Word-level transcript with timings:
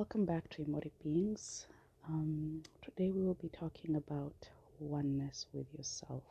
Welcome 0.00 0.24
back 0.24 0.48
to 0.52 0.62
Emotive 0.62 0.98
Beings. 1.04 1.66
Um, 2.08 2.62
today 2.80 3.10
we 3.10 3.22
will 3.22 3.34
be 3.34 3.50
talking 3.50 3.96
about 3.96 4.48
oneness 4.78 5.44
with 5.52 5.66
yourself. 5.76 6.22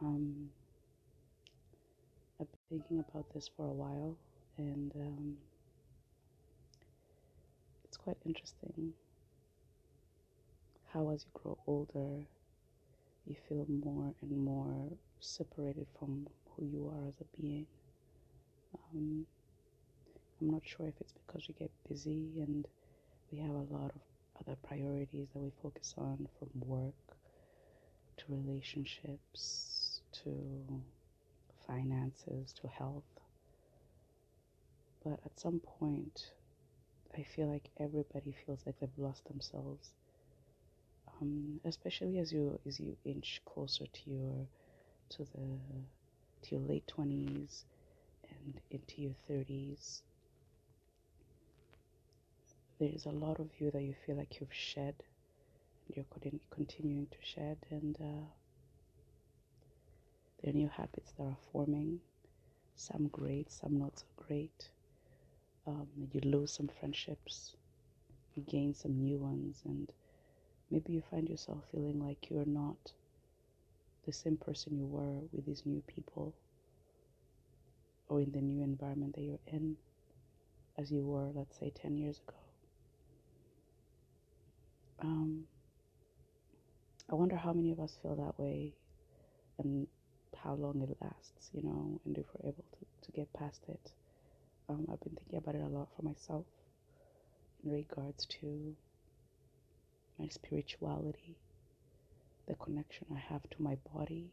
Um, 0.00 0.48
I've 2.40 2.46
been 2.50 2.80
thinking 2.80 3.04
about 3.10 3.26
this 3.34 3.50
for 3.54 3.66
a 3.66 3.74
while, 3.74 4.16
and 4.56 4.90
um, 4.96 5.36
it's 7.84 7.98
quite 7.98 8.16
interesting 8.24 8.94
how, 10.94 11.10
as 11.10 11.26
you 11.26 11.40
grow 11.42 11.58
older, 11.66 12.24
you 13.26 13.36
feel 13.50 13.66
more 13.68 14.14
and 14.22 14.30
more 14.30 14.88
separated 15.20 15.86
from 15.98 16.26
who 16.56 16.64
you 16.64 16.88
are 16.88 17.06
as 17.06 17.20
a 17.20 17.38
being. 17.38 17.66
I'm 20.42 20.50
not 20.50 20.62
sure 20.64 20.88
if 20.88 20.94
it's 21.00 21.12
because 21.12 21.46
we 21.46 21.54
get 21.54 21.70
busy 21.88 22.40
and 22.40 22.66
we 23.30 23.38
have 23.38 23.54
a 23.54 23.74
lot 23.74 23.92
of 23.94 24.00
other 24.40 24.56
priorities 24.66 25.28
that 25.32 25.38
we 25.38 25.52
focus 25.62 25.94
on 25.96 26.26
from 26.36 26.48
work 26.66 27.16
to 28.16 28.24
relationships 28.28 30.00
to 30.24 30.32
finances 31.64 32.52
to 32.60 32.66
health. 32.66 33.04
But 35.04 35.20
at 35.24 35.38
some 35.38 35.60
point, 35.60 36.32
I 37.16 37.22
feel 37.22 37.46
like 37.46 37.70
everybody 37.78 38.34
feels 38.44 38.62
like 38.66 38.80
they've 38.80 38.90
lost 38.98 39.24
themselves. 39.28 39.90
Um, 41.20 41.60
especially 41.64 42.18
as 42.18 42.32
you 42.32 42.58
as 42.66 42.80
you 42.80 42.96
inch 43.04 43.40
closer 43.44 43.86
to 43.86 44.10
your 44.10 44.46
to 45.10 45.18
the 45.18 45.46
to 46.42 46.56
your 46.56 46.66
late 46.66 46.86
twenties 46.88 47.64
and 48.28 48.60
into 48.72 49.02
your 49.02 49.14
thirties 49.28 50.02
there's 52.90 53.06
a 53.06 53.10
lot 53.10 53.40
of 53.40 53.48
you 53.60 53.70
that 53.70 53.82
you 53.82 53.94
feel 54.06 54.16
like 54.16 54.40
you've 54.40 54.52
shed 54.54 54.94
and 55.86 55.96
you're 55.96 56.06
continuing 56.50 57.06
to 57.06 57.18
shed 57.22 57.58
and 57.70 57.96
uh, 58.00 58.26
there 60.42 60.50
are 60.50 60.56
new 60.56 60.68
habits 60.68 61.12
that 61.12 61.24
are 61.24 61.36
forming. 61.52 62.00
Some 62.76 63.08
great 63.08 63.50
some 63.50 63.78
not 63.78 63.98
so 63.98 64.06
great. 64.16 64.70
Um, 65.66 65.88
you 66.12 66.20
lose 66.20 66.52
some 66.52 66.68
friendships 66.68 67.56
you 68.34 68.42
gain 68.42 68.74
some 68.74 68.98
new 68.98 69.18
ones 69.18 69.62
and 69.64 69.92
maybe 70.70 70.92
you 70.92 71.02
find 71.02 71.28
yourself 71.28 71.58
feeling 71.72 72.00
like 72.00 72.30
you're 72.30 72.46
not 72.46 72.92
the 74.06 74.12
same 74.12 74.36
person 74.36 74.76
you 74.76 74.86
were 74.86 75.20
with 75.32 75.46
these 75.46 75.66
new 75.66 75.82
people 75.86 76.34
or 78.08 78.20
in 78.20 78.32
the 78.32 78.40
new 78.40 78.62
environment 78.62 79.14
that 79.14 79.22
you're 79.22 79.38
in 79.46 79.76
as 80.78 80.92
you 80.92 81.04
were 81.04 81.30
let's 81.34 81.58
say 81.58 81.70
10 81.70 81.96
years 81.96 82.20
ago 82.26 82.41
um, 85.02 85.44
I 87.10 87.14
wonder 87.14 87.36
how 87.36 87.52
many 87.52 87.72
of 87.72 87.80
us 87.80 87.98
feel 88.02 88.14
that 88.16 88.38
way 88.38 88.72
and 89.58 89.86
how 90.36 90.54
long 90.54 90.80
it 90.82 90.96
lasts, 91.00 91.50
you 91.52 91.62
know, 91.62 92.00
and 92.04 92.16
if 92.16 92.24
we're 92.34 92.48
able 92.48 92.64
to, 92.72 93.06
to 93.06 93.12
get 93.12 93.32
past 93.32 93.62
it. 93.68 93.92
Um, 94.68 94.86
I've 94.90 95.00
been 95.00 95.14
thinking 95.16 95.38
about 95.38 95.54
it 95.56 95.62
a 95.62 95.66
lot 95.68 95.88
for 95.96 96.02
myself 96.02 96.46
in 97.64 97.72
regards 97.72 98.26
to 98.40 98.74
my 100.18 100.28
spirituality, 100.28 101.36
the 102.46 102.54
connection 102.54 103.06
I 103.14 103.18
have 103.18 103.42
to 103.50 103.62
my 103.62 103.76
body. 103.94 104.30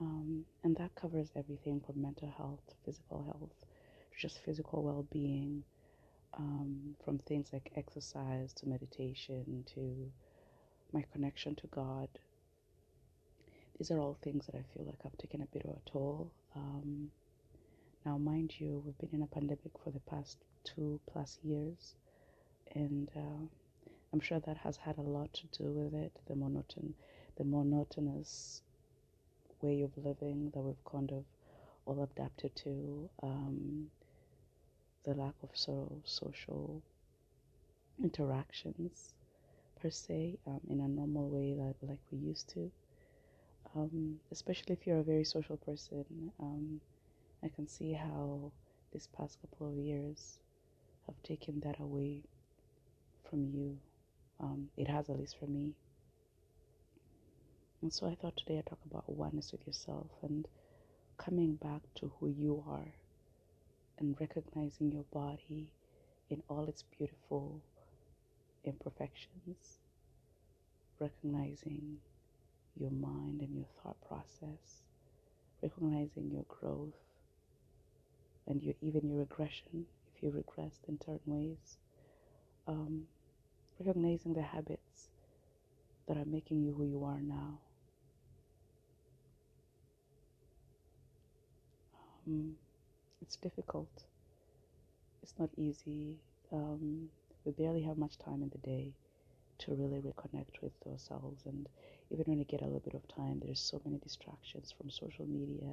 Um, 0.00 0.46
and 0.64 0.76
that 0.76 0.94
covers 0.94 1.28
everything 1.36 1.80
from 1.84 2.00
mental 2.00 2.32
health, 2.36 2.62
physical 2.84 3.22
health, 3.24 3.66
just 4.18 4.38
physical 4.44 4.82
well 4.82 5.06
being, 5.12 5.64
um, 6.34 6.94
from 7.04 7.18
things 7.18 7.50
like 7.52 7.72
exercise 7.76 8.52
to 8.54 8.68
meditation 8.68 9.64
to 9.74 10.10
my 10.92 11.04
connection 11.12 11.54
to 11.56 11.66
God. 11.68 12.08
These 13.78 13.90
are 13.90 13.98
all 13.98 14.16
things 14.22 14.46
that 14.46 14.56
I 14.56 14.64
feel 14.74 14.84
like 14.84 15.00
I've 15.04 15.16
taken 15.18 15.42
a 15.42 15.46
bit 15.46 15.64
of 15.64 15.70
a 15.70 15.90
toll. 15.90 16.30
Um, 16.54 17.10
now, 18.04 18.18
mind 18.18 18.54
you, 18.58 18.82
we've 18.84 18.98
been 18.98 19.18
in 19.18 19.22
a 19.22 19.26
pandemic 19.26 19.72
for 19.82 19.90
the 19.90 20.00
past 20.00 20.38
two 20.64 21.00
plus 21.10 21.38
years, 21.42 21.94
and 22.74 23.10
uh, 23.16 23.46
I'm 24.12 24.20
sure 24.20 24.40
that 24.40 24.56
has 24.58 24.76
had 24.76 24.98
a 24.98 25.02
lot 25.02 25.32
to 25.34 25.46
do 25.62 25.70
with 25.70 25.94
it. 25.94 26.12
The 26.26 26.34
monoton, 26.34 26.92
the 27.36 27.44
monotonous 27.44 28.62
way 29.60 29.82
of 29.82 29.90
living 29.96 30.50
that 30.54 30.60
we've 30.60 30.84
kind 30.84 31.10
of 31.12 31.24
all 31.86 32.02
adapted 32.02 32.54
to. 32.56 33.08
Um, 33.22 33.90
the 35.04 35.14
lack 35.14 35.34
of 35.42 35.56
sort 35.56 35.90
of 35.90 35.98
social 36.04 36.82
interactions 38.02 39.14
per 39.80 39.90
se 39.90 40.38
um, 40.46 40.60
in 40.68 40.80
a 40.80 40.88
normal 40.88 41.28
way 41.28 41.54
like, 41.54 41.76
like 41.82 41.98
we 42.10 42.18
used 42.18 42.48
to. 42.50 42.70
Um, 43.74 44.16
especially 44.32 44.72
if 44.72 44.86
you're 44.86 44.98
a 44.98 45.04
very 45.04 45.24
social 45.24 45.56
person, 45.56 46.32
um, 46.40 46.80
I 47.42 47.48
can 47.48 47.66
see 47.68 47.92
how 47.92 48.50
this 48.92 49.06
past 49.06 49.38
couple 49.40 49.68
of 49.68 49.74
years 49.74 50.38
have 51.06 51.22
taken 51.22 51.60
that 51.60 51.78
away 51.78 52.22
from 53.28 53.44
you. 53.44 53.78
Um, 54.40 54.68
it 54.76 54.88
has, 54.88 55.08
at 55.08 55.18
least 55.18 55.38
for 55.38 55.46
me. 55.46 55.74
And 57.82 57.92
so 57.92 58.06
I 58.06 58.14
thought 58.14 58.36
today 58.36 58.58
I'd 58.58 58.66
talk 58.66 58.80
about 58.90 59.08
oneness 59.08 59.52
with 59.52 59.66
yourself 59.66 60.10
and 60.22 60.46
coming 61.16 61.54
back 61.54 61.82
to 61.96 62.12
who 62.18 62.28
you 62.28 62.62
are 62.68 62.94
and 64.00 64.16
recognizing 64.20 64.90
your 64.90 65.04
body 65.12 65.70
in 66.30 66.42
all 66.48 66.66
its 66.66 66.84
beautiful 66.98 67.60
imperfections, 68.64 69.78
recognizing 70.98 71.98
your 72.78 72.90
mind 72.90 73.40
and 73.40 73.54
your 73.54 73.66
thought 73.82 73.96
process, 74.06 74.82
recognizing 75.62 76.30
your 76.30 76.44
growth 76.48 76.94
and 78.46 78.62
your 78.62 78.74
even 78.80 79.08
your 79.08 79.18
regression 79.18 79.86
if 80.14 80.22
you 80.22 80.30
regressed 80.30 80.88
in 80.88 80.98
certain 80.98 81.20
ways, 81.26 81.78
um, 82.66 83.04
recognizing 83.78 84.34
the 84.34 84.42
habits 84.42 85.08
that 86.06 86.16
are 86.16 86.24
making 86.24 86.62
you 86.62 86.72
who 86.72 86.84
you 86.84 87.04
are 87.04 87.20
now. 87.20 87.58
Um, 92.26 92.54
it's 93.22 93.36
difficult. 93.36 94.04
It's 95.22 95.34
not 95.38 95.50
easy. 95.56 96.18
Um, 96.52 97.10
we 97.44 97.52
barely 97.52 97.82
have 97.82 97.96
much 97.98 98.18
time 98.18 98.42
in 98.42 98.50
the 98.50 98.58
day 98.58 98.92
to 99.58 99.74
really 99.74 100.00
reconnect 100.00 100.62
with 100.62 100.72
ourselves. 100.90 101.44
And 101.46 101.68
even 102.10 102.24
when 102.26 102.38
we 102.38 102.44
get 102.44 102.62
a 102.62 102.64
little 102.64 102.80
bit 102.80 102.94
of 102.94 103.06
time, 103.08 103.40
there's 103.40 103.60
so 103.60 103.80
many 103.84 103.98
distractions 103.98 104.72
from 104.72 104.90
social 104.90 105.26
media 105.26 105.72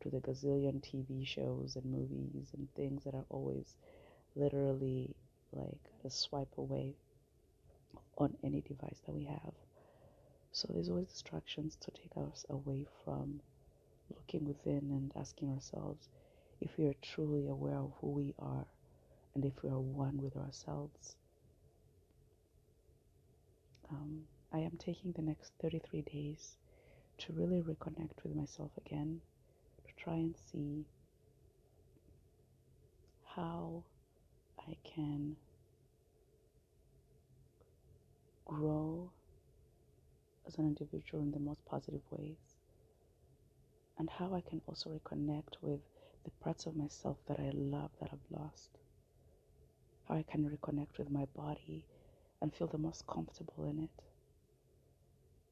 to 0.00 0.10
the 0.10 0.20
gazillion 0.20 0.82
TV 0.82 1.24
shows 1.24 1.76
and 1.76 1.84
movies 1.86 2.52
and 2.56 2.68
things 2.74 3.04
that 3.04 3.14
are 3.14 3.26
always 3.30 3.76
literally 4.36 5.14
like 5.52 5.90
a 6.04 6.10
swipe 6.10 6.56
away 6.58 6.94
on 8.18 8.36
any 8.42 8.60
device 8.62 9.00
that 9.06 9.14
we 9.14 9.24
have. 9.24 9.54
So 10.52 10.68
there's 10.72 10.88
always 10.88 11.08
distractions 11.08 11.76
to 11.80 11.90
take 11.90 12.16
us 12.16 12.44
away 12.48 12.86
from 13.04 13.40
looking 14.14 14.46
within 14.46 14.90
and 14.90 15.12
asking 15.16 15.50
ourselves, 15.52 16.08
if 16.64 16.78
we 16.78 16.86
are 16.86 16.94
truly 17.02 17.46
aware 17.46 17.76
of 17.76 17.92
who 18.00 18.08
we 18.08 18.34
are 18.38 18.64
and 19.34 19.44
if 19.44 19.52
we 19.62 19.68
are 19.68 19.78
one 19.78 20.20
with 20.22 20.34
ourselves. 20.36 21.16
Um, 23.90 24.22
I 24.52 24.60
am 24.60 24.78
taking 24.78 25.12
the 25.12 25.22
next 25.22 25.52
33 25.60 26.02
days 26.02 26.56
to 27.18 27.32
really 27.34 27.60
reconnect 27.60 28.22
with 28.24 28.34
myself 28.34 28.70
again, 28.78 29.20
to 29.86 29.92
try 30.02 30.14
and 30.14 30.34
see 30.50 30.86
how 33.36 33.84
I 34.58 34.76
can 34.84 35.36
grow 38.46 39.10
as 40.46 40.56
an 40.56 40.66
individual 40.66 41.22
in 41.22 41.30
the 41.30 41.40
most 41.40 41.64
positive 41.66 42.02
ways, 42.10 42.38
and 43.98 44.08
how 44.08 44.34
I 44.34 44.40
can 44.40 44.62
also 44.66 44.90
reconnect 44.90 45.56
with 45.60 45.80
parts 46.44 46.66
of 46.66 46.76
myself 46.76 47.16
that 47.26 47.40
I 47.40 47.50
love 47.54 47.90
that 48.00 48.10
I've 48.12 48.38
lost. 48.38 48.68
How 50.06 50.16
I 50.16 50.24
can 50.30 50.44
reconnect 50.44 50.98
with 50.98 51.10
my 51.10 51.24
body 51.34 51.86
and 52.42 52.52
feel 52.52 52.66
the 52.66 52.76
most 52.76 53.06
comfortable 53.06 53.64
in 53.64 53.84
it. 53.84 54.02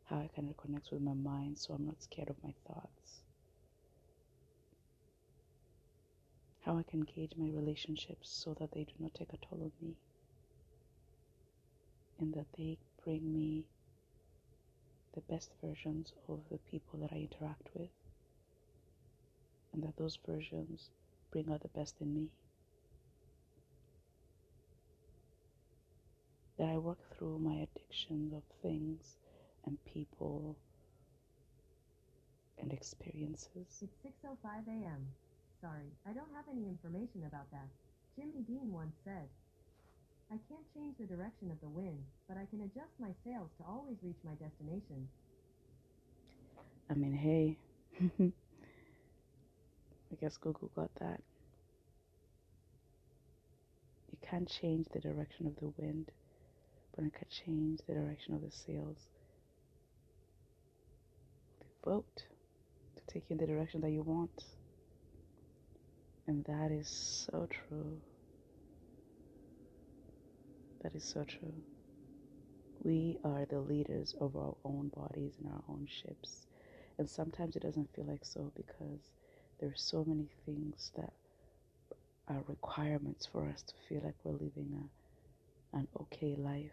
How 0.05 0.19
I 0.19 0.29
can 0.35 0.45
reconnect 0.45 0.93
with 0.93 1.01
my 1.01 1.15
mind 1.15 1.57
so 1.57 1.73
I'm 1.73 1.87
not 1.87 2.03
scared 2.03 2.29
of 2.29 2.37
my 2.45 2.53
thoughts. 2.67 3.23
How 6.61 6.77
I 6.77 6.83
can 6.83 7.01
gauge 7.01 7.33
my 7.39 7.49
relationships 7.49 8.29
so 8.29 8.55
that 8.61 8.73
they 8.73 8.85
do 8.85 8.93
not 9.01 9.15
take 9.15 9.33
a 9.33 9.39
toll 9.39 9.63
on 9.63 9.73
me. 9.81 9.97
And 12.21 12.35
that 12.35 12.53
they 12.59 12.77
bring 13.03 13.35
me 13.35 13.65
the 15.15 15.23
best 15.23 15.53
versions 15.65 16.13
of 16.29 16.41
the 16.51 16.59
people 16.59 16.99
that 16.99 17.13
I 17.13 17.27
interact 17.31 17.71
with 17.75 17.89
and 19.73 19.83
that 19.83 19.97
those 19.97 20.19
versions 20.27 20.91
bring 21.31 21.51
out 21.51 21.63
the 21.63 21.69
best 21.69 22.01
in 22.01 22.15
me. 22.15 22.29
that 26.59 26.69
I 26.69 26.79
work 26.79 26.99
through 27.17 27.39
my 27.39 27.67
addictions 27.67 28.33
of 28.33 28.43
things 28.63 29.17
and 29.67 29.79
people 29.85 30.57
and 32.61 32.73
experiences. 32.73 33.83
It's 33.83 33.83
6.05 33.83 34.39
a.m. 34.69 35.07
Sorry, 35.61 35.91
I 36.07 36.13
don't 36.13 36.31
have 36.35 36.45
any 36.51 36.69
information 36.69 37.25
about 37.27 37.51
that. 37.53 37.69
Jimmy 38.17 38.43
Dean 38.47 38.71
once 38.71 38.95
said, 39.05 39.29
I 40.31 40.37
can't 40.49 40.67
change 40.75 40.97
the 40.99 41.07
direction 41.07 41.51
of 41.51 41.61
the 41.61 41.69
wind, 41.69 41.99
but 42.29 42.37
I 42.37 42.47
can 42.51 42.61
adjust 42.63 42.93
my 43.01 43.11
sails 43.25 43.51
to 43.59 43.65
always 43.69 43.97
reach 44.03 44.23
my 44.25 44.35
destination. 44.39 45.09
I 46.91 46.95
mean, 46.95 47.15
hey, 47.15 47.57
I 50.13 50.17
guess 50.21 50.37
Google 50.37 50.71
got 50.77 50.95
that. 50.97 51.21
You 54.11 54.19
can't 54.21 54.49
change 54.49 54.87
the 54.93 55.01
direction 55.01 55.47
of 55.47 55.57
the 55.57 55.73
wind, 55.79 56.11
but 56.95 57.05
I 57.05 57.09
can 57.09 57.29
change 57.31 57.81
the 57.87 57.95
direction 57.95 58.35
of 58.35 58.43
the 58.43 58.51
sails. 58.51 59.09
Vote 61.85 62.25
to 62.97 63.03
take 63.13 63.25
you 63.29 63.35
in 63.35 63.39
the 63.39 63.47
direction 63.47 63.81
that 63.81 63.91
you 63.91 64.03
want. 64.03 64.45
And 66.27 66.45
that 66.45 66.71
is 66.71 66.89
so 66.89 67.49
true. 67.51 68.01
That 70.83 70.95
is 70.95 71.05
so 71.05 71.25
true. 71.25 71.55
We 72.85 73.17
are 73.25 73.47
the 73.49 73.61
leaders 73.61 74.15
of 74.21 74.37
our 74.37 74.55
own 74.65 74.91
bodies 74.95 75.35
and 75.39 75.53
our 75.53 75.63
own 75.69 75.87
ships. 75.89 76.47
And 76.99 77.09
sometimes 77.09 77.57
it 77.57 77.63
doesn't 77.63 77.95
feel 77.95 78.05
like 78.05 78.25
so 78.25 78.53
because 78.55 79.11
there 79.61 79.71
are 79.71 79.77
so 79.77 80.05
many 80.05 80.29
things 80.47 80.93
that 80.97 81.13
are 82.29 82.43
requirements 82.49 83.27
for 83.27 83.47
us 83.47 83.63
to 83.63 83.75
feel 83.89 84.01
like 84.05 84.15
we're 84.25 84.33
living 84.33 84.89
a, 85.75 85.77
an 85.79 85.89
okay 86.01 86.35
life. 86.37 86.73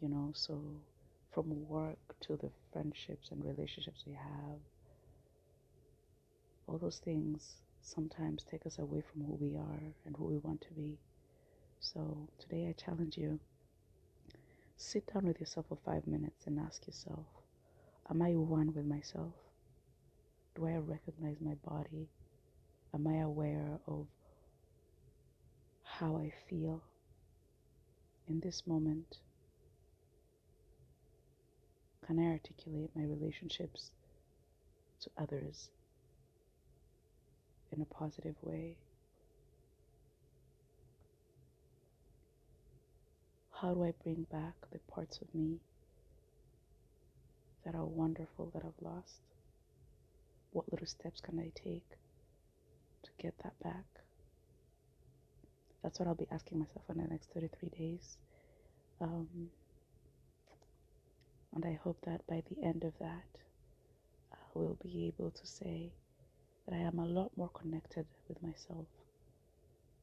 You 0.00 0.08
know, 0.08 0.30
so 0.34 0.60
from 1.32 1.68
work 1.68 1.98
to 2.22 2.36
the 2.36 2.50
friendships 2.72 3.30
and 3.30 3.44
relationships 3.44 4.04
we 4.06 4.14
have, 4.14 4.58
all 6.66 6.78
those 6.78 6.98
things 6.98 7.56
sometimes 7.82 8.44
take 8.44 8.66
us 8.66 8.78
away 8.78 9.02
from 9.12 9.24
who 9.24 9.34
we 9.34 9.56
are 9.56 9.80
and 10.06 10.16
who 10.16 10.24
we 10.24 10.38
want 10.38 10.60
to 10.62 10.72
be. 10.72 10.98
So 11.80 12.28
today 12.38 12.66
I 12.68 12.72
challenge 12.72 13.18
you 13.18 13.38
sit 14.76 15.12
down 15.12 15.26
with 15.26 15.40
yourself 15.40 15.66
for 15.68 15.78
five 15.84 16.06
minutes 16.06 16.46
and 16.46 16.58
ask 16.58 16.86
yourself 16.86 17.26
Am 18.10 18.20
I 18.22 18.30
one 18.36 18.72
with 18.74 18.84
myself? 18.86 19.32
Do 20.54 20.66
I 20.66 20.76
recognize 20.76 21.36
my 21.40 21.54
body? 21.66 22.08
Am 22.94 23.06
I 23.08 23.18
aware 23.18 23.80
of 23.88 24.06
how 25.82 26.16
I 26.16 26.32
feel 26.48 26.80
in 28.28 28.38
this 28.40 28.64
moment? 28.66 29.18
Can 32.06 32.20
I 32.20 32.32
articulate 32.32 32.90
my 32.94 33.02
relationships 33.02 33.90
to 35.00 35.10
others 35.18 35.70
in 37.72 37.80
a 37.82 37.86
positive 37.86 38.36
way? 38.42 38.76
How 43.50 43.74
do 43.74 43.82
I 43.82 43.92
bring 44.02 44.26
back 44.30 44.54
the 44.70 44.78
parts 44.92 45.18
of 45.20 45.34
me 45.34 45.58
that 47.64 47.74
are 47.74 47.84
wonderful 47.84 48.50
that 48.54 48.62
I've 48.64 48.84
lost? 48.84 49.33
What 50.54 50.70
little 50.70 50.86
steps 50.86 51.20
can 51.20 51.40
I 51.40 51.50
take 51.56 51.98
to 53.02 53.10
get 53.18 53.34
that 53.42 53.60
back? 53.60 53.84
That's 55.82 55.98
what 55.98 56.06
I'll 56.06 56.14
be 56.14 56.28
asking 56.30 56.60
myself 56.60 56.84
in 56.88 56.98
the 56.98 57.08
next 57.08 57.30
33 57.34 57.70
days. 57.70 58.18
Um, 59.00 59.50
and 61.54 61.64
I 61.64 61.78
hope 61.82 61.98
that 62.06 62.24
by 62.28 62.44
the 62.48 62.64
end 62.64 62.84
of 62.84 62.92
that, 63.00 63.26
I 64.32 64.36
will 64.54 64.78
be 64.80 65.06
able 65.08 65.32
to 65.32 65.46
say 65.46 65.90
that 66.66 66.74
I 66.76 66.78
am 66.78 67.00
a 67.00 67.04
lot 67.04 67.32
more 67.36 67.50
connected 67.50 68.06
with 68.28 68.40
myself 68.40 68.86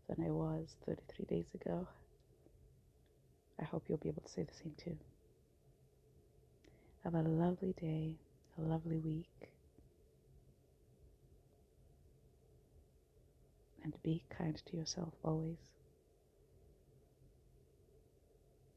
than 0.10 0.26
I 0.26 0.32
was 0.32 0.76
33 0.86 1.26
days 1.26 1.46
ago. 1.56 1.88
I 3.58 3.64
hope 3.64 3.84
you'll 3.88 4.00
be 4.00 4.10
able 4.10 4.24
to 4.24 4.30
say 4.30 4.44
the 4.44 4.54
same 4.54 4.74
too. 4.78 4.98
Have 7.06 7.16
a 7.16 7.22
lovely 7.22 7.74
day, 7.80 8.18
a 8.58 8.62
lovely 8.62 8.98
week, 9.00 9.51
and 13.84 13.94
be 14.04 14.24
kind 14.30 14.62
to 14.66 14.78
yourself 14.78 15.14
always. 15.24 15.81